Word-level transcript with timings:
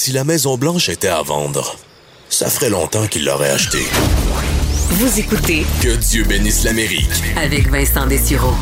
Si 0.00 0.12
la 0.12 0.22
Maison 0.22 0.56
Blanche 0.56 0.88
était 0.90 1.08
à 1.08 1.22
vendre, 1.22 1.74
ça 2.28 2.48
ferait 2.48 2.70
longtemps 2.70 3.08
qu'il 3.08 3.24
l'aurait 3.24 3.50
achetée. 3.50 3.84
Vous 4.90 5.18
écoutez 5.18 5.66
Que 5.82 5.96
Dieu 5.96 6.22
bénisse 6.22 6.62
l'Amérique. 6.62 7.10
avec 7.36 7.68
Vincent 7.68 8.06
Dessureau. 8.06 8.54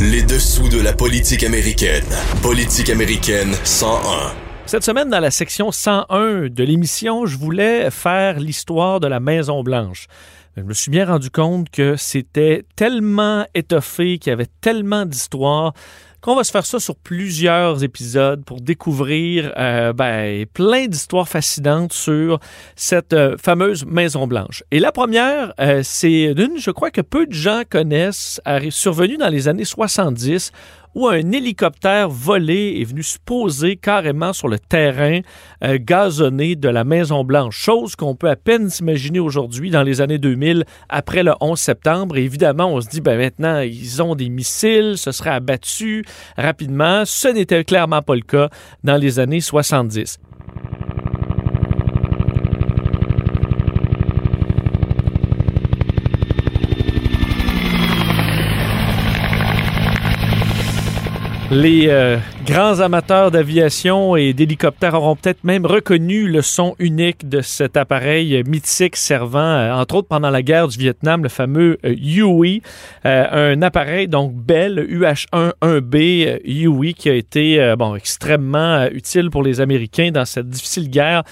Les 0.00 0.22
dessous 0.22 0.70
de 0.70 0.80
la 0.80 0.94
politique 0.94 1.44
américaine. 1.44 2.06
Politique 2.40 2.88
américaine 2.88 3.54
101. 3.62 4.32
Cette 4.64 4.84
semaine, 4.84 5.10
dans 5.10 5.20
la 5.20 5.30
section 5.30 5.70
101 5.70 6.48
de 6.48 6.64
l'émission, 6.64 7.26
je 7.26 7.36
voulais 7.36 7.90
faire 7.90 8.40
l'histoire 8.40 9.00
de 9.00 9.06
la 9.06 9.20
Maison-Blanche. 9.20 10.06
Je 10.56 10.62
me 10.62 10.72
suis 10.72 10.90
bien 10.90 11.04
rendu 11.04 11.30
compte 11.30 11.68
que 11.68 11.96
c'était 11.96 12.64
tellement 12.74 13.44
étoffé, 13.54 14.16
qu'il 14.16 14.30
y 14.30 14.32
avait 14.32 14.48
tellement 14.62 15.04
d'histoires 15.04 15.74
qu'on 16.24 16.36
va 16.36 16.42
se 16.42 16.50
faire 16.50 16.64
ça 16.64 16.80
sur 16.80 16.96
plusieurs 16.96 17.84
épisodes 17.84 18.42
pour 18.46 18.62
découvrir 18.62 19.52
euh, 19.58 19.92
ben, 19.92 20.46
plein 20.54 20.86
d'histoires 20.86 21.28
fascinantes 21.28 21.92
sur 21.92 22.40
cette 22.76 23.12
euh, 23.12 23.36
fameuse 23.36 23.84
Maison 23.84 24.26
Blanche. 24.26 24.64
Et 24.70 24.80
la 24.80 24.90
première, 24.90 25.52
euh, 25.60 25.82
c'est 25.84 26.32
d'une, 26.32 26.56
je 26.56 26.70
crois 26.70 26.90
que 26.90 27.02
peu 27.02 27.26
de 27.26 27.34
gens 27.34 27.60
connaissent, 27.68 28.40
survenue 28.70 29.18
dans 29.18 29.28
les 29.28 29.48
années 29.48 29.66
70 29.66 30.50
où 30.94 31.08
un 31.08 31.32
hélicoptère 31.32 32.08
volé 32.08 32.78
est 32.80 32.84
venu 32.84 33.02
se 33.02 33.18
poser 33.18 33.76
carrément 33.76 34.32
sur 34.32 34.48
le 34.48 34.58
terrain 34.58 35.20
euh, 35.62 35.78
gazonné 35.80 36.56
de 36.56 36.68
la 36.68 36.84
Maison-Blanche, 36.84 37.56
chose 37.56 37.96
qu'on 37.96 38.14
peut 38.14 38.30
à 38.30 38.36
peine 38.36 38.70
s'imaginer 38.70 39.20
aujourd'hui 39.20 39.70
dans 39.70 39.82
les 39.82 40.00
années 40.00 40.18
2000 40.18 40.64
après 40.88 41.22
le 41.22 41.32
11 41.40 41.58
septembre. 41.58 42.16
Et 42.16 42.24
évidemment, 42.24 42.72
on 42.72 42.80
se 42.80 42.88
dit, 42.88 43.00
ben 43.00 43.18
maintenant, 43.18 43.60
ils 43.60 44.02
ont 44.02 44.14
des 44.14 44.28
missiles, 44.28 44.94
ce 44.96 45.12
serait 45.12 45.30
abattu 45.30 46.04
rapidement. 46.36 47.02
Ce 47.04 47.28
n'était 47.28 47.64
clairement 47.64 48.02
pas 48.02 48.14
le 48.14 48.22
cas 48.22 48.48
dans 48.82 48.96
les 48.96 49.18
années 49.18 49.40
70. 49.40 50.18
Les 61.50 61.88
euh, 61.88 62.16
grands 62.46 62.80
amateurs 62.80 63.30
d'aviation 63.30 64.16
et 64.16 64.32
d'hélicoptères 64.32 64.94
auront 64.94 65.14
peut-être 65.14 65.44
même 65.44 65.66
reconnu 65.66 66.26
le 66.26 66.40
son 66.40 66.74
unique 66.78 67.28
de 67.28 67.42
cet 67.42 67.76
appareil 67.76 68.42
mythique 68.46 68.96
servant, 68.96 69.38
euh, 69.38 69.74
entre 69.74 69.96
autres 69.96 70.08
pendant 70.08 70.30
la 70.30 70.40
guerre 70.40 70.68
du 70.68 70.78
Vietnam, 70.78 71.22
le 71.22 71.28
fameux 71.28 71.78
euh, 71.84 71.94
Huey, 71.94 72.62
un 73.04 73.60
appareil 73.60 74.08
donc 74.08 74.34
Bell 74.34 74.86
UH-1-1B 74.88 76.40
Huey 76.44 76.94
qui 76.94 77.10
a 77.10 77.14
été 77.14 77.74
bon 77.78 77.94
extrêmement 77.94 78.86
utile 78.86 79.28
pour 79.28 79.42
les 79.42 79.60
Américains 79.60 80.10
dans 80.10 80.24
cette 80.24 80.48
difficile 80.48 80.88
guerre 80.88 81.24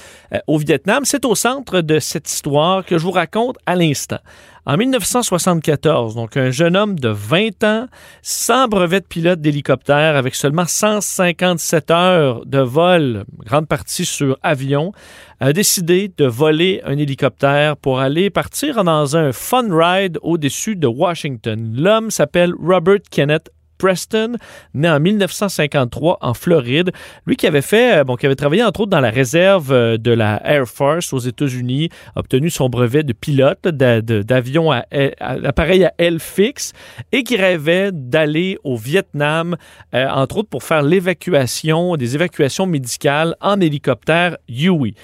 au 0.47 0.59
Vietnam. 0.59 1.05
C'est 1.05 1.25
au 1.25 1.35
centre 1.35 1.81
de 1.81 1.99
cette 1.99 2.31
histoire 2.31 2.85
que 2.85 2.99
je 2.99 3.05
vous 3.05 3.11
raconte 3.11 3.57
à 3.65 3.75
l'instant. 3.75 4.19
En 4.65 4.77
1974, 4.77 6.15
donc 6.15 6.37
un 6.37 6.53
jeune 6.53 6.77
homme 6.77 6.97
de 6.97 7.09
20 7.09 7.65
ans, 7.65 7.87
sans 8.23 8.69
brevet 8.69 9.01
de 9.01 9.07
pilote 9.07 9.41
d'hélicoptère, 9.41 10.15
avec 10.15 10.37
seulement 10.37 10.67
157 10.67 11.91
heures 11.91 12.47
de 12.47 12.61
vol, 12.61 13.25
grande 13.45 13.67
partie 13.67 14.05
sur 14.05 14.39
avion, 14.41 14.93
a 15.41 15.53
décidé 15.53 16.13
de 16.17 16.27
voler 16.27 16.81
un 16.85 16.97
hélicoptère 16.97 17.77
pour 17.77 17.99
aller 17.99 18.31
partir 18.31 18.85
dans 18.85 19.17
un 19.17 19.33
fun 19.33 19.67
ride 19.69 20.21
au-dessus 20.23 20.77
de 20.77 20.87
Washington. 20.87 21.75
L'homme 21.77 22.13
s'appelle 22.13 22.53
Robert 22.57 23.01
Kenneth 23.11 23.51
Preston, 23.83 24.37
né 24.75 24.89
en 24.89 25.01
1953 25.01 26.19
en 26.21 26.35
Floride. 26.35 26.93
Lui 27.27 27.35
qui 27.35 27.49
avait 27.49 27.63
fait, 27.63 27.99
euh, 27.99 28.05
bon, 28.05 28.15
qui 28.15 28.27
avait 28.27 28.37
travaillé 28.37 28.63
entre 28.63 28.83
autres 28.83 28.91
dans 28.91 29.01
la 29.01 29.11
réserve 29.11 29.73
euh, 29.73 29.99
de 29.99 30.13
la 30.13 30.41
Air 30.45 30.69
Force 30.69 31.13
aux 31.13 31.19
États-Unis, 31.19 31.89
obtenu 32.15 32.49
son 32.49 32.69
brevet 32.69 33.03
de 33.03 33.13
pilote 33.13 33.67
d'avion 33.67 34.71
à, 34.71 34.85
appareil 35.21 35.85
à 35.85 35.92
aile 35.98 36.21
fixe 36.21 36.73
et 37.11 37.25
qui 37.25 37.37
rêvait 37.37 37.91
d'aller 37.92 38.57
au 38.63 38.77
Vietnam, 38.77 39.57
euh, 39.95 40.07
entre 40.09 40.39
autres 40.39 40.48
pour 40.48 40.63
faire 40.63 40.83
l'évacuation, 40.83 41.97
des 41.97 42.15
évacuations 42.15 42.67
médicales 42.67 43.35
en 43.41 43.61
hélicoptère 43.61 44.37
Huey. 44.48 44.95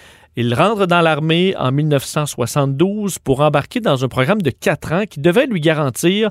Il 0.40 0.54
rentre 0.54 0.86
dans 0.86 1.00
l'armée 1.00 1.56
en 1.58 1.72
1972 1.72 3.18
pour 3.18 3.40
embarquer 3.40 3.80
dans 3.80 4.04
un 4.04 4.08
programme 4.08 4.40
de 4.40 4.50
quatre 4.50 4.92
ans 4.92 5.02
qui 5.04 5.18
devait 5.18 5.48
lui 5.48 5.60
garantir 5.60 6.30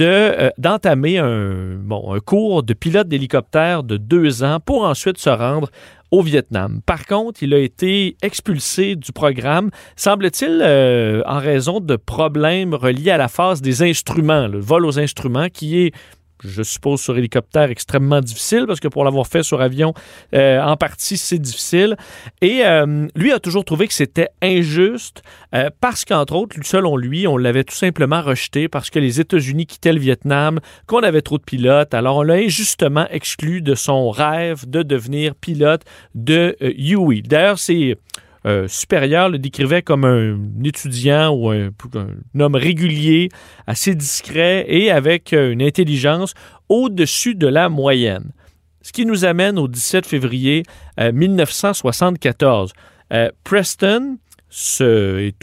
euh, 0.00 0.48
d'entamer 0.56 1.18
un, 1.18 1.74
bon, 1.74 2.18
cours 2.24 2.62
de 2.62 2.72
pilote 2.72 3.08
d'hélicoptère 3.08 3.82
de 3.82 3.98
deux 3.98 4.42
ans 4.42 4.58
pour 4.58 4.84
ensuite 4.84 5.18
se 5.18 5.28
rendre 5.28 5.68
au 6.10 6.22
Vietnam. 6.22 6.80
Par 6.86 7.04
contre, 7.04 7.42
il 7.42 7.52
a 7.52 7.58
été 7.58 8.16
expulsé 8.22 8.96
du 8.96 9.12
programme, 9.12 9.68
semble-t-il, 9.96 10.62
euh, 10.62 11.22
en 11.26 11.38
raison 11.38 11.80
de 11.80 11.96
problèmes 11.96 12.72
reliés 12.72 13.10
à 13.10 13.18
la 13.18 13.28
phase 13.28 13.60
des 13.60 13.82
instruments, 13.82 14.48
le 14.48 14.60
vol 14.60 14.86
aux 14.86 14.98
instruments, 14.98 15.48
qui 15.52 15.78
est 15.78 15.92
je 16.44 16.62
suppose, 16.62 17.00
sur 17.00 17.16
hélicoptère 17.16 17.70
extrêmement 17.70 18.20
difficile 18.20 18.64
parce 18.66 18.80
que 18.80 18.88
pour 18.88 19.04
l'avoir 19.04 19.26
fait 19.26 19.42
sur 19.42 19.60
avion, 19.60 19.94
euh, 20.34 20.60
en 20.60 20.76
partie, 20.76 21.16
c'est 21.16 21.38
difficile. 21.38 21.96
Et 22.40 22.64
euh, 22.64 23.06
lui 23.14 23.32
a 23.32 23.38
toujours 23.38 23.64
trouvé 23.64 23.86
que 23.86 23.94
c'était 23.94 24.28
injuste 24.42 25.22
euh, 25.54 25.70
parce 25.80 26.04
qu'entre 26.04 26.34
autres, 26.34 26.56
selon 26.62 26.96
lui, 26.96 27.26
on 27.26 27.36
l'avait 27.36 27.64
tout 27.64 27.74
simplement 27.74 28.22
rejeté 28.22 28.68
parce 28.68 28.90
que 28.90 28.98
les 28.98 29.20
États-Unis 29.20 29.66
quittaient 29.66 29.92
le 29.92 30.00
Vietnam, 30.00 30.60
qu'on 30.86 31.00
avait 31.00 31.22
trop 31.22 31.38
de 31.38 31.44
pilotes. 31.44 31.94
Alors, 31.94 32.18
on 32.18 32.22
l'a 32.22 32.34
injustement 32.34 33.06
exclu 33.10 33.62
de 33.62 33.74
son 33.74 34.10
rêve 34.10 34.68
de 34.68 34.82
devenir 34.82 35.34
pilote 35.34 35.82
de 36.14 36.56
Huey. 36.60 37.22
D'ailleurs, 37.22 37.58
c'est 37.58 37.96
euh, 38.44 38.66
supérieur 38.66 39.28
le 39.28 39.38
décrivait 39.38 39.82
comme 39.82 40.04
un 40.04 40.36
étudiant 40.64 41.30
ou 41.30 41.50
un, 41.50 41.70
homme 42.38 42.54
régulier, 42.56 43.28
assez 43.66 43.94
discret 43.94 44.64
et 44.68 44.90
avec 44.90 45.32
euh, 45.32 45.52
une 45.52 45.62
intelligence 45.62 46.34
au-dessus 46.68 47.34
de 47.34 47.46
la 47.46 47.68
moyenne. 47.68 48.32
Ce 48.80 48.92
qui 48.92 49.06
nous 49.06 49.24
amène 49.24 49.60
au 49.60 49.68
17 49.68 50.06
février 50.06 50.64
1974. 50.98 52.72
Euh, 53.12 53.30
Preston 53.44 54.18
se, 54.48 55.18
est 55.20 55.36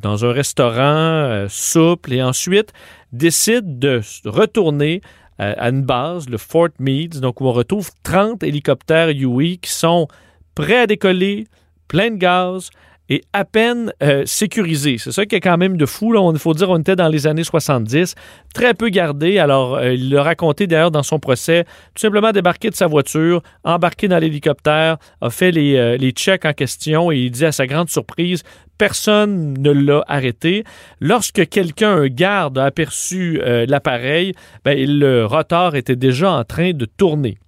dans 0.00 0.24
un 0.24 0.32
restaurant 0.32 1.46
souple 1.48 2.12
et 2.12 2.22
ensuite 2.22 2.72
décide 3.12 3.80
de 3.80 4.00
retourner 4.24 5.00
à 5.38 5.70
une 5.70 5.82
base, 5.82 6.28
le 6.28 6.38
Fort 6.38 6.68
Meade, 6.78 7.18
donc 7.18 7.40
où 7.40 7.46
on 7.46 7.52
retrouve 7.52 7.90
30 8.04 8.44
hélicoptères 8.44 9.08
Huey 9.08 9.56
qui 9.56 9.72
sont 9.72 10.06
prêts 10.54 10.78
à 10.78 10.86
décoller, 10.86 11.48
plein 11.88 12.10
de 12.10 12.16
gaz 12.16 12.70
et 13.10 13.22
à 13.32 13.44
peine 13.44 13.92
euh, 14.02 14.22
sécurisé. 14.24 14.96
C'est 14.98 15.12
ça 15.12 15.26
qui 15.26 15.34
est 15.36 15.40
quand 15.40 15.58
même 15.58 15.76
de 15.76 15.86
fou. 15.86 16.14
Il 16.32 16.38
faut 16.38 16.54
dire 16.54 16.70
on 16.70 16.78
était 16.78 16.96
dans 16.96 17.08
les 17.08 17.26
années 17.26 17.44
70, 17.44 18.14
très 18.54 18.74
peu 18.74 18.88
gardé. 18.88 19.38
Alors, 19.38 19.76
euh, 19.76 19.92
il 19.92 20.10
l'a 20.10 20.22
raconté 20.22 20.66
d'ailleurs 20.66 20.90
dans 20.90 21.02
son 21.02 21.18
procès, 21.18 21.64
tout 21.94 22.00
simplement 22.00 22.32
débarqué 22.32 22.70
de 22.70 22.74
sa 22.74 22.86
voiture, 22.86 23.42
embarqué 23.62 24.08
dans 24.08 24.18
l'hélicoptère, 24.18 24.96
a 25.20 25.30
fait 25.30 25.50
les, 25.50 25.76
euh, 25.76 25.96
les 25.96 26.12
checks 26.12 26.46
en 26.46 26.52
question 26.52 27.12
et 27.12 27.18
il 27.18 27.30
dit 27.30 27.44
à 27.44 27.52
sa 27.52 27.66
grande 27.66 27.90
surprise, 27.90 28.42
personne 28.78 29.54
ne 29.58 29.70
l'a 29.70 30.02
arrêté. 30.08 30.64
Lorsque 31.00 31.46
quelqu'un, 31.48 31.96
un 31.96 32.06
garde, 32.06 32.58
a 32.58 32.64
aperçu 32.64 33.40
l'appareil, 33.68 34.34
ben, 34.64 34.76
le 34.76 35.24
rotor 35.26 35.76
était 35.76 35.94
déjà 35.94 36.32
en 36.32 36.44
train 36.44 36.72
de 36.72 36.84
tourner. 36.84 37.38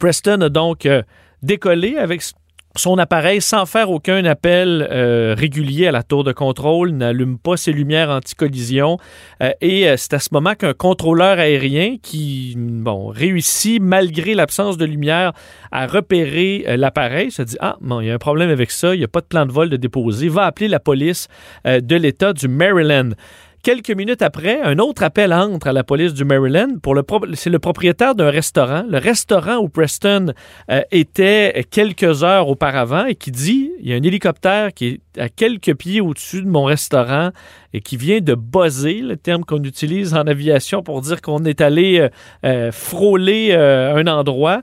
Preston 0.00 0.40
a 0.40 0.48
donc 0.48 0.88
décollé 1.42 1.96
avec 1.96 2.22
son 2.76 2.98
appareil 2.98 3.40
sans 3.40 3.66
faire 3.66 3.90
aucun 3.90 4.24
appel 4.24 4.86
euh, 4.90 5.34
régulier 5.36 5.86
à 5.86 5.92
la 5.92 6.02
tour 6.02 6.24
de 6.24 6.32
contrôle, 6.32 6.90
n'allume 6.90 7.38
pas 7.38 7.56
ses 7.56 7.72
lumières 7.72 8.10
anti-collision. 8.10 8.98
Euh, 9.42 9.50
et 9.60 9.88
euh, 9.88 9.96
c'est 9.96 10.14
à 10.14 10.18
ce 10.18 10.28
moment 10.32 10.54
qu'un 10.54 10.72
contrôleur 10.72 11.38
aérien 11.38 11.96
qui 12.02 12.54
bon, 12.56 13.08
réussit, 13.08 13.80
malgré 13.80 14.34
l'absence 14.34 14.76
de 14.76 14.84
lumière, 14.84 15.32
à 15.70 15.86
repérer 15.86 16.64
l'appareil, 16.76 17.30
se 17.30 17.42
dit 17.42 17.56
Ah, 17.60 17.76
bon, 17.80 18.00
il 18.00 18.06
y 18.06 18.10
a 18.10 18.14
un 18.14 18.18
problème 18.18 18.50
avec 18.50 18.70
ça, 18.70 18.94
il 18.94 18.98
n'y 18.98 19.04
a 19.04 19.08
pas 19.08 19.20
de 19.20 19.26
plan 19.26 19.46
de 19.46 19.52
vol 19.52 19.68
de 19.68 19.76
déposer, 19.76 20.28
va 20.28 20.44
appeler 20.44 20.68
la 20.68 20.80
police 20.80 21.28
de 21.64 21.96
l'État 21.96 22.32
du 22.32 22.48
Maryland. 22.48 23.10
Quelques 23.62 23.92
minutes 23.92 24.22
après, 24.22 24.60
un 24.60 24.80
autre 24.80 25.04
appel 25.04 25.32
entre 25.32 25.68
à 25.68 25.72
la 25.72 25.84
police 25.84 26.14
du 26.14 26.24
Maryland. 26.24 26.78
Pour 26.82 26.96
c'est 27.34 27.48
le 27.48 27.60
propriétaire 27.60 28.16
d'un 28.16 28.28
restaurant, 28.28 28.84
le 28.88 28.98
restaurant 28.98 29.58
où 29.58 29.68
Preston 29.68 30.32
euh, 30.68 30.82
était 30.90 31.64
quelques 31.70 32.24
heures 32.24 32.48
auparavant, 32.48 33.06
et 33.06 33.14
qui 33.14 33.30
dit 33.30 33.70
il 33.78 33.88
y 33.88 33.92
a 33.92 33.96
un 33.96 34.02
hélicoptère 34.02 34.74
qui 34.74 34.86
est 34.88 35.20
à 35.20 35.28
quelques 35.28 35.76
pieds 35.76 36.00
au-dessus 36.00 36.42
de 36.42 36.48
mon 36.48 36.64
restaurant 36.64 37.30
et 37.72 37.80
qui 37.80 37.96
vient 37.96 38.18
de 38.18 38.34
buzzer, 38.34 39.00
le 39.00 39.16
terme 39.16 39.44
qu'on 39.44 39.62
utilise 39.62 40.12
en 40.12 40.26
aviation 40.26 40.82
pour 40.82 41.00
dire 41.00 41.22
qu'on 41.22 41.44
est 41.44 41.60
allé 41.60 42.00
euh, 42.00 42.08
euh, 42.44 42.72
frôler 42.72 43.54
un 43.54 44.08
endroit. 44.08 44.62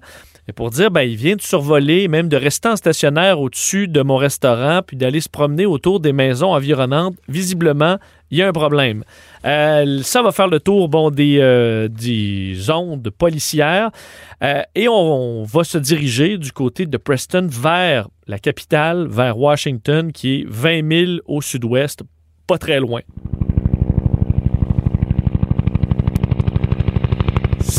Et 0.49 0.51
pour 0.51 0.71
dire, 0.71 0.89
ben, 0.89 1.03
il 1.03 1.15
vient 1.15 1.35
de 1.35 1.43
survoler, 1.43 2.07
même 2.07 2.27
de 2.27 2.35
rester 2.35 2.69
en 2.69 2.75
stationnaire 2.75 3.39
au-dessus 3.39 3.87
de 3.87 4.01
mon 4.01 4.17
restaurant, 4.17 4.81
puis 4.85 4.97
d'aller 4.97 5.21
se 5.21 5.29
promener 5.29 5.67
autour 5.67 5.99
des 5.99 6.11
maisons 6.11 6.53
environnantes. 6.53 7.15
Visiblement, 7.27 7.97
il 8.31 8.37
y 8.37 8.41
a 8.41 8.47
un 8.47 8.53
problème. 8.53 9.03
Euh, 9.45 10.01
ça 10.03 10.21
va 10.21 10.31
faire 10.31 10.47
le 10.47 10.59
tour 10.59 11.11
des, 11.11 11.37
euh, 11.39 11.87
des 11.87 12.69
ondes 12.69 13.09
policières 13.09 13.91
euh, 14.43 14.61
et 14.75 14.87
on, 14.87 15.43
va 15.43 15.63
se 15.63 15.77
diriger 15.77 16.37
du 16.37 16.51
côté 16.51 16.85
de 16.85 16.97
Preston 16.97 17.47
vers 17.49 18.07
la 18.27 18.39
capitale, 18.39 19.07
vers 19.07 19.37
Washington, 19.37 20.11
qui 20.11 20.41
est 20.41 20.45
20 20.47 21.05
000 21.05 21.11
au 21.25 21.41
sud-ouest, 21.41 22.01
pas 22.47 22.57
très 22.57 22.79
loin. 22.79 23.01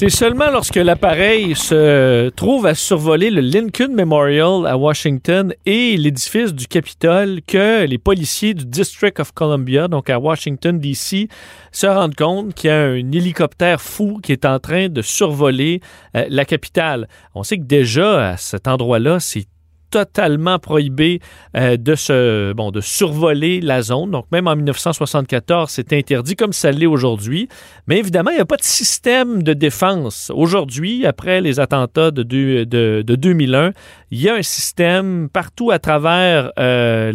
C'est 0.00 0.08
seulement 0.08 0.50
lorsque 0.50 0.76
l'appareil 0.76 1.55
se 1.55 2.31
trouve 2.31 2.64
à 2.64 2.75
survoler 2.75 3.29
le 3.29 3.43
Lincoln 3.43 3.93
Memorial 3.93 4.67
à 4.67 4.79
Washington 4.79 5.52
et 5.67 5.94
l'édifice 5.99 6.55
du 6.55 6.67
Capitole 6.67 7.43
que 7.47 7.85
les 7.85 7.99
policiers 7.99 8.55
du 8.55 8.64
District 8.64 9.20
of 9.20 9.32
Columbia, 9.32 9.88
donc 9.88 10.08
à 10.08 10.19
Washington, 10.19 10.81
D.C., 10.81 11.29
se 11.70 11.87
rendent 11.87 12.14
compte 12.14 12.55
qu'il 12.55 12.70
y 12.70 12.73
a 12.73 12.81
un 12.81 13.12
hélicoptère 13.12 13.82
fou 13.82 14.20
qui 14.23 14.32
est 14.32 14.47
en 14.47 14.58
train 14.58 14.88
de 14.88 15.02
survoler 15.02 15.82
euh, 16.17 16.25
la 16.31 16.47
capitale. 16.47 17.06
On 17.35 17.43
sait 17.43 17.58
que 17.58 17.64
déjà, 17.64 18.31
à 18.31 18.37
cet 18.38 18.69
endroit-là, 18.69 19.20
c'est 19.20 19.44
totalement 19.90 20.58
prohibé 20.58 21.20
euh, 21.56 21.76
de, 21.76 21.94
se, 21.94 22.52
bon, 22.52 22.70
de 22.70 22.81
survoler 22.81 23.60
la 23.60 23.82
zone. 23.82 24.10
Donc, 24.10 24.26
même 24.32 24.46
en 24.46 24.56
1974, 24.56 25.70
c'est 25.70 25.92
interdit 25.92 26.37
comme 26.37 26.52
ça 26.52 26.70
l'est 26.70 26.87
aujourd'hui. 26.87 27.48
Mais 27.87 27.98
évidemment, 27.98 28.31
il 28.31 28.37
n'y 28.37 28.40
a 28.40 28.46
pas 28.46 28.56
de 28.56 28.62
système 28.62 29.42
de 29.42 29.52
défense. 29.52 30.31
Aujourd'hui, 30.34 31.06
après 31.06 31.40
les 31.40 31.60
attentats 31.60 32.10
de, 32.10 32.22
de, 32.22 32.64
de 32.64 33.14
2001, 33.14 33.72
il 34.10 34.20
y 34.20 34.28
a 34.28 34.34
un 34.34 34.42
système 34.42 35.28
partout 35.32 35.70
à 35.70 35.78
travers 35.78 36.52
euh, 36.58 37.12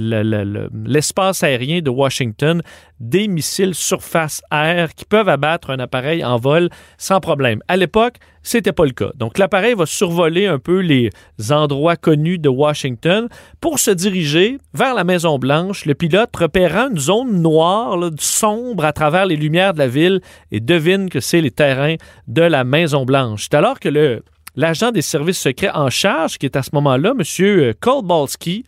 l'espace 0.85 1.43
aérien 1.43 1.81
de 1.81 1.89
Washington, 1.89 2.61
des 2.99 3.27
missiles 3.27 3.75
surface-air 3.75 4.93
qui 4.93 5.05
peuvent 5.05 5.29
abattre 5.29 5.69
un 5.69 5.79
appareil 5.79 6.23
en 6.23 6.37
vol 6.37 6.69
sans 6.97 7.19
problème. 7.19 7.61
À 7.67 7.77
l'époque, 7.77 8.15
c'était 8.45 8.71
pas 8.71 8.85
le 8.85 8.91
cas. 8.91 9.09
Donc 9.15 9.37
l'appareil 9.37 9.73
va 9.73 9.85
survoler 9.85 10.45
un 10.45 10.59
peu 10.59 10.79
les 10.79 11.09
endroits 11.49 11.95
connus 11.95 12.37
de 12.37 12.47
Washington 12.47 13.27
pour 13.59 13.79
se 13.79 13.91
diriger 13.91 14.57
vers 14.73 14.93
la 14.93 15.03
Maison 15.03 15.39
Blanche. 15.39 15.85
Le 15.85 15.95
pilote 15.95 16.33
repérant 16.35 16.89
une 16.91 16.99
zone 16.99 17.41
noire, 17.41 17.97
sombre 18.19 18.85
à 18.85 18.93
travers 18.93 19.25
les 19.25 19.35
lumières 19.35 19.73
de 19.73 19.79
la 19.79 19.87
ville 19.87 20.21
et 20.51 20.59
devine 20.59 21.09
que 21.09 21.19
c'est 21.19 21.41
les 21.41 21.51
terrains 21.51 21.95
de 22.27 22.43
la 22.43 22.63
Maison 22.63 23.03
Blanche. 23.03 23.47
C'est 23.49 23.57
alors 23.57 23.79
que 23.79 23.89
le 23.89 24.23
l'agent 24.55 24.91
des 24.91 25.01
services 25.01 25.39
secrets 25.39 25.71
en 25.73 25.89
charge, 25.89 26.37
qui 26.37 26.45
est 26.45 26.55
à 26.55 26.63
ce 26.63 26.69
moment-là, 26.73 27.13
M. 27.17 27.73
Kolbalski, 27.79 28.63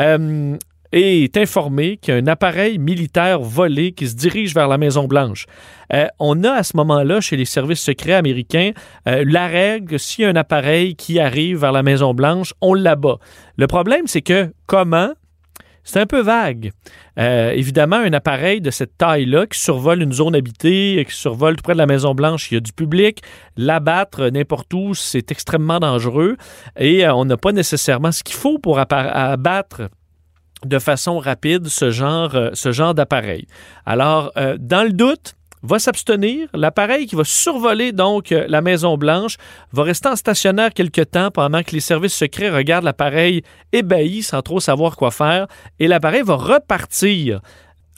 euh, 0.00 0.56
est 0.92 1.36
informé 1.36 1.96
qu'il 1.96 2.14
y 2.14 2.16
a 2.16 2.20
un 2.20 2.26
appareil 2.26 2.78
militaire 2.78 3.40
volé 3.40 3.92
qui 3.92 4.08
se 4.08 4.14
dirige 4.14 4.54
vers 4.54 4.68
la 4.68 4.78
Maison-Blanche. 4.78 5.46
Euh, 5.92 6.06
on 6.18 6.42
a 6.44 6.52
à 6.52 6.62
ce 6.62 6.76
moment-là, 6.76 7.20
chez 7.20 7.36
les 7.36 7.44
services 7.44 7.80
secrets 7.80 8.14
américains, 8.14 8.72
euh, 9.08 9.24
la 9.26 9.46
règle, 9.46 9.98
s'il 9.98 10.24
y 10.24 10.26
a 10.26 10.30
un 10.30 10.36
appareil 10.36 10.96
qui 10.96 11.20
arrive 11.20 11.58
vers 11.58 11.72
la 11.72 11.82
Maison-Blanche, 11.82 12.54
on 12.60 12.74
l'abat. 12.74 13.18
Le 13.56 13.66
problème, 13.66 14.06
c'est 14.06 14.22
que 14.22 14.52
comment? 14.66 15.12
C'est 15.82 15.98
un 15.98 16.06
peu 16.06 16.20
vague. 16.20 16.72
Euh, 17.18 17.52
évidemment, 17.52 17.96
un 17.96 18.12
appareil 18.12 18.60
de 18.60 18.70
cette 18.70 18.98
taille-là 18.98 19.46
qui 19.46 19.58
survole 19.58 20.02
une 20.02 20.12
zone 20.12 20.36
habitée, 20.36 21.04
qui 21.08 21.14
survole 21.14 21.56
tout 21.56 21.62
près 21.62 21.72
de 21.72 21.78
la 21.78 21.86
Maison-Blanche, 21.86 22.50
il 22.50 22.54
y 22.54 22.56
a 22.58 22.60
du 22.60 22.72
public. 22.72 23.22
L'abattre 23.56 24.28
n'importe 24.28 24.72
où, 24.74 24.94
c'est 24.94 25.32
extrêmement 25.32 25.80
dangereux 25.80 26.36
et 26.78 27.08
on 27.08 27.24
n'a 27.24 27.38
pas 27.38 27.52
nécessairement 27.52 28.12
ce 28.12 28.22
qu'il 28.22 28.36
faut 28.36 28.58
pour 28.58 28.78
abattre 28.78 29.88
de 30.64 30.78
façon 30.78 31.18
rapide 31.18 31.68
ce 31.68 31.90
genre, 31.90 32.34
euh, 32.34 32.50
ce 32.54 32.72
genre 32.72 32.94
d'appareil. 32.94 33.46
Alors, 33.86 34.32
dans 34.58 34.84
le 34.84 34.92
doute, 34.92 35.34
va 35.62 35.78
s'abstenir. 35.78 36.48
L'appareil 36.54 37.06
qui 37.06 37.16
va 37.16 37.24
survoler 37.24 37.92
donc 37.92 38.32
euh, 38.32 38.46
la 38.48 38.60
Maison 38.60 38.96
Blanche 38.96 39.36
va 39.72 39.82
rester 39.82 40.08
en 40.08 40.16
stationnaire 40.16 40.72
quelque 40.72 41.02
temps 41.02 41.30
pendant 41.30 41.62
que 41.62 41.72
les 41.72 41.80
services 41.80 42.14
secrets 42.14 42.50
regardent 42.50 42.84
l'appareil 42.84 43.42
ébahi 43.72 44.22
sans 44.22 44.42
trop 44.42 44.60
savoir 44.60 44.96
quoi 44.96 45.10
faire 45.10 45.46
et 45.78 45.88
l'appareil 45.88 46.22
va 46.22 46.36
repartir 46.36 47.40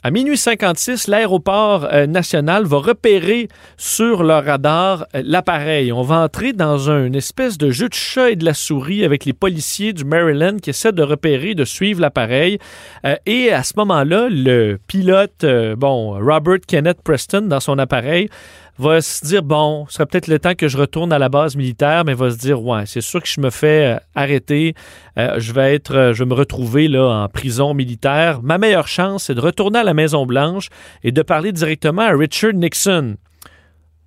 à 0.05 0.11
minuit 0.11 0.35
56, 0.35 1.07
l'aéroport 1.07 1.87
euh, 1.89 2.07
national 2.07 2.65
va 2.65 2.79
repérer 2.79 3.47
sur 3.77 4.23
le 4.23 4.33
radar 4.33 5.05
euh, 5.15 5.21
l'appareil. 5.23 5.93
On 5.93 6.01
va 6.01 6.17
entrer 6.17 6.51
dans 6.51 6.89
une 6.89 7.15
espèce 7.15 7.57
de 7.57 7.71
jeu 7.71 7.87
de 7.87 7.93
chat 7.93 8.31
et 8.31 8.35
de 8.35 8.43
la 8.43 8.53
souris 8.53 9.05
avec 9.05 9.23
les 9.23 9.31
policiers 9.31 9.93
du 9.93 10.03
Maryland 10.03 10.57
qui 10.57 10.71
essaient 10.71 10.91
de 10.91 11.03
repérer, 11.03 11.55
de 11.55 11.63
suivre 11.63 12.01
l'appareil. 12.01 12.59
Euh, 13.05 13.15
et 13.25 13.53
à 13.53 13.63
ce 13.63 13.75
moment-là, 13.77 14.27
le 14.29 14.77
pilote, 14.87 15.45
bon, 15.77 16.19
Robert 16.19 16.59
Kenneth 16.67 17.01
Preston, 17.01 17.43
dans 17.43 17.61
son 17.61 17.79
appareil, 17.79 18.27
va 18.77 19.01
se 19.01 19.25
dire 19.25 19.43
bon, 19.43 19.85
ce 19.87 19.95
serait 19.95 20.05
peut-être 20.05 20.27
le 20.27 20.39
temps 20.39 20.55
que 20.55 20.67
je 20.67 20.77
retourne 20.77 21.13
à 21.13 21.19
la 21.19 21.29
base 21.29 21.55
militaire, 21.55 22.03
mais 22.05 22.13
va 22.13 22.31
se 22.31 22.37
dire 22.37 22.61
ouais, 22.63 22.85
c'est 22.85 23.01
sûr 23.01 23.21
que 23.21 23.27
je 23.27 23.39
me 23.39 23.49
fais 23.49 23.93
euh, 23.93 23.99
arrêter, 24.15 24.73
euh, 25.17 25.39
je 25.39 25.53
vais 25.53 25.75
être, 25.75 25.95
euh, 25.95 26.13
je 26.13 26.23
vais 26.23 26.29
me 26.29 26.33
retrouver 26.33 26.87
là 26.87 27.23
en 27.23 27.29
prison 27.29 27.73
militaire. 27.73 28.41
Ma 28.41 28.57
meilleure 28.57 28.87
chance, 28.87 29.25
c'est 29.25 29.35
de 29.35 29.41
retourner 29.41 29.79
à 29.79 29.83
la 29.83 29.93
Maison 29.93 30.25
Blanche 30.25 30.69
et 31.03 31.11
de 31.11 31.21
parler 31.21 31.51
directement 31.51 32.03
à 32.03 32.11
Richard 32.11 32.53
Nixon 32.53 33.17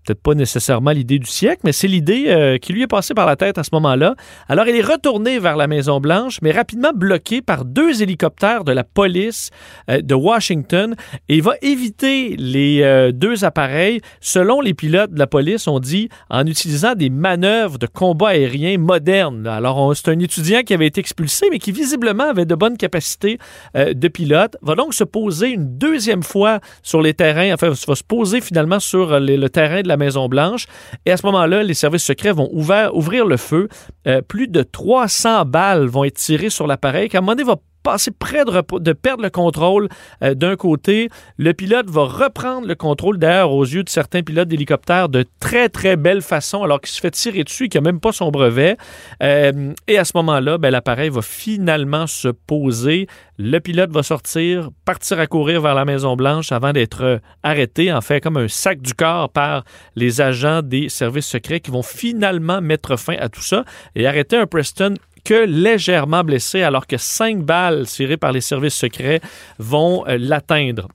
peut-être 0.06 0.22
pas 0.22 0.34
nécessairement 0.34 0.92
l'idée 0.92 1.18
du 1.18 1.26
siècle, 1.26 1.62
mais 1.64 1.72
c'est 1.72 1.88
l'idée 1.88 2.26
euh, 2.28 2.58
qui 2.58 2.72
lui 2.72 2.82
est 2.82 2.86
passée 2.86 3.14
par 3.14 3.26
la 3.26 3.36
tête 3.36 3.58
à 3.58 3.64
ce 3.64 3.70
moment-là. 3.72 4.14
Alors, 4.48 4.68
il 4.68 4.76
est 4.76 4.82
retourné 4.82 5.38
vers 5.38 5.56
la 5.56 5.66
Maison-Blanche, 5.66 6.38
mais 6.42 6.52
rapidement 6.52 6.92
bloqué 6.94 7.42
par 7.42 7.64
deux 7.64 8.02
hélicoptères 8.02 8.64
de 8.64 8.72
la 8.72 8.84
police 8.84 9.50
euh, 9.90 10.00
de 10.00 10.14
Washington 10.14 10.94
et 11.28 11.40
va 11.40 11.54
éviter 11.62 12.36
les 12.38 12.82
euh, 12.82 13.10
deux 13.12 13.44
appareils. 13.44 14.00
Selon 14.20 14.60
les 14.60 14.74
pilotes 14.74 15.12
de 15.12 15.18
la 15.18 15.26
police, 15.26 15.66
on 15.66 15.80
dit 15.80 16.08
en 16.30 16.46
utilisant 16.46 16.94
des 16.94 17.10
manœuvres 17.10 17.78
de 17.78 17.86
combat 17.86 18.28
aérien 18.28 18.78
modernes. 18.78 19.46
Alors, 19.46 19.96
c'est 19.96 20.08
un 20.08 20.18
étudiant 20.18 20.62
qui 20.62 20.74
avait 20.74 20.86
été 20.86 21.00
expulsé, 21.00 21.46
mais 21.50 21.58
qui 21.58 21.72
visiblement 21.72 22.30
avait 22.30 22.46
de 22.46 22.54
bonnes 22.54 22.76
capacités 22.76 23.38
de 23.74 24.08
pilote. 24.08 24.56
Va 24.62 24.74
donc 24.74 24.94
se 24.94 25.04
poser 25.04 25.48
une 25.48 25.78
deuxième 25.78 26.22
fois 26.22 26.60
sur 26.82 27.02
les 27.02 27.14
terrains, 27.14 27.52
enfin, 27.52 27.70
va 27.70 27.94
se 27.94 28.04
poser 28.04 28.40
finalement 28.40 28.80
sur 28.80 29.18
le 29.18 29.48
terrain 29.48 29.82
de 29.82 29.88
la 29.88 29.95
Maison-Blanche. 29.96 30.66
Et 31.04 31.12
à 31.12 31.16
ce 31.16 31.26
moment-là, 31.26 31.62
les 31.62 31.74
services 31.74 32.04
secrets 32.04 32.32
vont 32.32 32.48
ouvrir 32.52 33.26
le 33.26 33.36
feu. 33.36 33.68
Euh, 34.06 34.22
plus 34.22 34.48
de 34.48 34.62
300 34.62 35.44
balles 35.44 35.86
vont 35.86 36.04
être 36.04 36.16
tirées 36.16 36.50
sur 36.50 36.66
l'appareil, 36.66 37.08
qui 37.08 37.16
à 37.16 37.18
un 37.18 37.22
moment 37.22 37.34
donné 37.34 37.44
va 37.44 37.56
passer 37.86 38.10
près 38.10 38.44
de, 38.44 38.92
perdre 38.94 39.22
le 39.22 39.30
contrôle 39.30 39.88
euh, 40.20 40.34
d'un 40.34 40.56
côté. 40.56 41.08
Le 41.36 41.54
pilote 41.54 41.88
va 41.88 42.02
reprendre 42.02 42.66
le 42.66 42.74
contrôle 42.74 43.16
d'ailleurs 43.16 43.52
aux 43.52 43.64
yeux 43.64 43.84
de 43.84 43.88
certains 43.88 44.24
pilotes 44.24 44.48
d'hélicoptère 44.48 45.08
de 45.08 45.24
très 45.38 45.68
très 45.68 45.94
belle 45.94 46.20
façon 46.20 46.64
alors 46.64 46.80
qu'il 46.80 46.90
se 46.90 47.00
fait 47.00 47.12
tirer 47.12 47.44
dessus 47.44 47.68
qu'il 47.68 47.80
n'a 47.80 47.92
même 47.92 48.00
pas 48.00 48.10
son 48.10 48.32
brevet. 48.32 48.76
Euh, 49.22 49.72
et 49.86 49.98
à 49.98 50.04
ce 50.04 50.10
moment-là, 50.16 50.58
ben, 50.58 50.70
l'appareil 50.70 51.10
va 51.10 51.22
finalement 51.22 52.08
se 52.08 52.26
poser. 52.26 53.06
Le 53.38 53.60
pilote 53.60 53.92
va 53.92 54.02
sortir, 54.02 54.70
partir 54.84 55.20
à 55.20 55.28
courir 55.28 55.60
vers 55.60 55.76
la 55.76 55.84
Maison 55.84 56.16
Blanche 56.16 56.50
avant 56.50 56.72
d'être 56.72 57.04
euh, 57.04 57.18
arrêté, 57.44 57.92
en 57.92 58.00
fait 58.00 58.20
comme 58.20 58.36
un 58.36 58.48
sac 58.48 58.82
du 58.82 58.94
corps 58.94 59.30
par 59.30 59.62
les 59.94 60.20
agents 60.20 60.60
des 60.60 60.88
services 60.88 61.26
secrets 61.26 61.60
qui 61.60 61.70
vont 61.70 61.84
finalement 61.84 62.60
mettre 62.60 62.96
fin 62.96 63.14
à 63.20 63.28
tout 63.28 63.42
ça 63.42 63.64
et 63.94 64.08
arrêter 64.08 64.36
un 64.36 64.46
Preston 64.46 64.94
que 65.26 65.44
légèrement 65.44 66.22
blessé 66.22 66.62
alors 66.62 66.86
que 66.86 66.96
cinq 66.96 67.42
balles 67.42 67.86
tirées 67.86 68.16
par 68.16 68.30
les 68.30 68.40
services 68.40 68.76
secrets 68.76 69.20
vont 69.58 70.06
euh, 70.06 70.18
l'atteindre. 70.18 70.88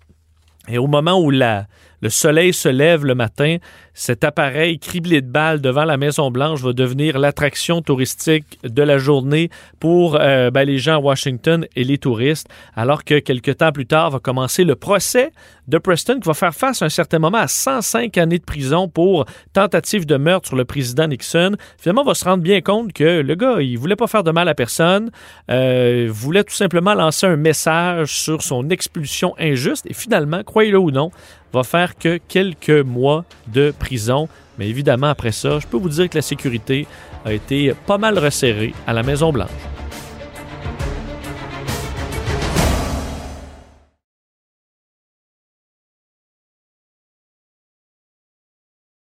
Et 0.70 0.78
au 0.78 0.88
moment 0.88 1.20
où 1.20 1.32
la, 1.32 1.68
le 2.02 2.10
soleil 2.10 2.54
se 2.54 2.70
lève 2.70 3.06
le 3.06 3.16
matin, 3.16 3.58
cet 3.94 4.24
appareil 4.24 4.80
criblé 4.80 5.22
de 5.22 5.30
balles 5.30 5.62
devant 5.62 5.86
la 5.86 5.98
Maison-Blanche 5.98 6.62
va 6.62 6.74
devenir 6.74 7.20
l'attraction 7.20 7.82
touristique 7.82 8.60
de 8.64 8.82
la 8.82 8.98
journée 8.98 9.50
pour 9.80 10.18
euh, 10.20 10.50
ben, 10.50 10.64
les 10.64 10.78
gens 10.78 10.96
à 10.96 11.00
Washington 11.00 11.66
et 11.76 11.84
les 11.84 11.98
touristes, 11.98 12.48
alors 12.76 13.04
que 13.04 13.20
quelques 13.20 13.58
temps 13.58 13.72
plus 13.72 13.86
tard 13.86 14.12
va 14.12 14.20
commencer 14.20 14.64
le 14.64 14.76
procès 14.76 15.32
de 15.68 15.78
Preston 15.78 16.20
qui 16.20 16.28
va 16.28 16.34
faire 16.34 16.54
face 16.54 16.82
à 16.82 16.86
un 16.86 16.90
certain 16.90 17.20
moment 17.20 17.38
à 17.38 17.48
105 17.48 18.18
années 18.18 18.40
de 18.40 18.44
prison 18.44 18.88
pour 18.88 19.26
tentative 19.54 20.06
de 20.06 20.18
meurtre 20.18 20.48
sur 20.48 20.58
le 20.58 20.66
président 20.66 21.08
Nixon. 21.08 21.56
Finalement, 21.78 22.02
on 22.02 22.06
va 22.06 22.14
se 22.14 22.26
rendre 22.26 22.44
bien 22.44 22.62
compte 22.62 22.94
que 22.94 23.22
le 23.22 23.36
gars, 23.36 23.62
il 23.62 23.78
voulait 23.78 23.96
pas 23.96 24.08
faire 24.08 24.24
de 24.24 24.32
mal 24.32 24.48
à 24.48 24.56
personne, 24.56 25.12
euh, 25.50 26.08
voulait 26.10 26.44
tout 26.44 26.54
simplement 26.54 26.94
lancer 26.94 27.28
un 27.28 27.38
message 27.38 28.18
sur 28.18 28.42
son 28.42 28.70
expulsion 28.70 29.36
injuste 29.38 29.86
et 29.88 29.94
finalement, 29.94 30.44
croyez-le 30.44 30.80
ou 30.80 30.92
non, 30.92 31.12
va 31.54 31.64
faire 31.64 31.98
que 31.98 32.20
quelques 32.28 32.70
mois 32.70 33.26
de 33.48 33.74
prison. 33.78 34.28
Mais 34.58 34.70
évidemment, 34.70 35.08
après 35.08 35.32
ça, 35.32 35.60
je 35.60 35.68
peux 35.68 35.78
vous 35.78 35.90
dire 35.90 36.10
que 36.10 36.18
la 36.18 36.22
sécurité 36.22 36.88
a 37.26 37.34
été 37.34 37.74
pas 37.86 37.98
mal 37.98 38.18
resserrée 38.18 38.74
à 38.88 38.94
la 38.94 39.04
Maison-Blanche. 39.04 39.71